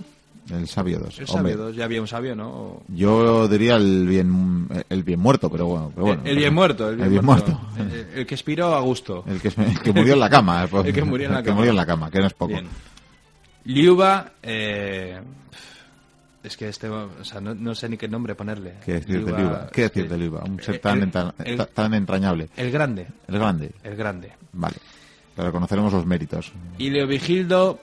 [0.51, 1.19] El sabio 2.
[1.19, 2.81] El sabio 2, ya había un sabio, ¿no?
[2.89, 5.91] yo diría el bien el bien muerto, pero bueno.
[5.95, 6.89] Pero bueno el, el bien muerto.
[6.89, 7.59] El bien, muerto.
[7.77, 9.23] El, el que expiró a gusto.
[9.27, 10.63] El que, el que murió en la cama.
[10.63, 11.57] eh, pues, El que murió en la el que cama.
[11.57, 12.53] murió en la cama, que no es poco.
[12.53, 12.67] Bien.
[13.65, 15.21] Liuba, eh,
[16.43, 18.75] es que este, o sea, no, no sé ni qué nombre ponerle.
[18.83, 19.67] ¿Qué decir de Liuba, Liuba?
[19.71, 20.43] ¿Qué decir de Liuba?
[20.43, 22.49] Un ser el- tan, el- entra- el- ta- tan entrañable.
[22.57, 23.71] El grande, El grande.
[23.83, 24.31] el grande.
[24.53, 24.75] Vale.
[25.37, 26.51] Le reconoceremos los méritos.
[26.77, 27.79] Y Leovigildo,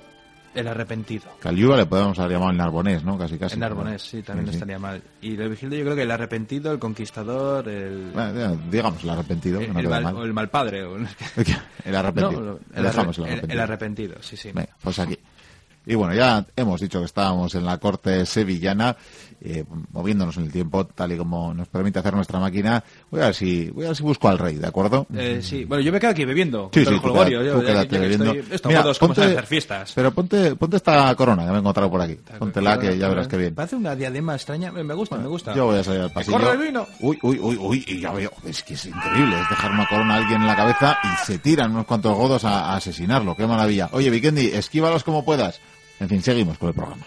[0.60, 1.24] el arrepentido.
[1.40, 3.16] Que a Liuba le podemos haber llamado el Narbonés, ¿no?
[3.18, 3.54] Casi, casi.
[3.54, 4.56] En Narbonés, sí, también Sí, sí.
[4.56, 5.02] estaría mal.
[5.22, 8.10] Y Leovigildo yo creo que el arrepentido, el conquistador, el...
[8.12, 10.16] Bueno, digamos, el arrepentido, que el, no el mal, mal.
[10.16, 10.84] o el malpadre.
[10.84, 10.96] o-
[11.84, 12.40] El arrepentido.
[12.40, 14.50] No, el, Dejamos el arre- el- el arrepentido, sí, sí.
[14.52, 15.18] Venga, pues aquí.
[15.86, 18.94] Y bueno, ya hemos dicho que estábamos en la corte sevillana,
[19.40, 22.82] eh, moviéndonos en el tiempo, tal y como nos permite hacer nuestra máquina.
[23.10, 25.06] Voy a ver si, voy a ver si busco al rey, ¿de acuerdo?
[25.14, 26.70] Eh, sí, bueno, yo me quedo aquí bebiendo.
[26.72, 28.24] Sí, tú queda- yo, tú ya- quédate ya que bebiendo.
[28.32, 29.92] estoy- Estos Mira, ponte- hacer fiestas.
[29.94, 32.18] Pero ponte, ponte esta corona que me he encontrado por aquí.
[32.38, 33.54] Póntela que ya verás que bien.
[33.54, 34.72] Parece una diadema extraña.
[34.72, 35.54] Me gusta, me gusta.
[35.54, 36.38] Yo voy a salir al pasillo.
[36.38, 36.86] corre el vino!
[37.00, 38.32] Uy, uy, uy, uy, y ya veo.
[38.44, 39.40] Es que es increíble.
[39.40, 42.44] Es dejar una corona a alguien en la cabeza y se tiran unos cuantos godos
[42.44, 43.36] a, a asesinarlo.
[43.36, 43.88] Qué maravilla.
[43.92, 45.60] Oye, Vikendi, esquívalos como puedas.
[46.00, 47.04] En fin, seguimos con el programa.